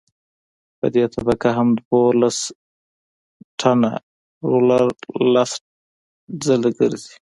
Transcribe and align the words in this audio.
په 0.79 0.87
دې 0.95 1.03
طبقه 1.15 1.49
هم 1.57 1.69
دولس 1.87 2.37
ټنه 3.59 3.91
رولر 4.49 4.83
لس 5.33 5.51
ځله 6.43 6.69
ګرځي 6.79 7.13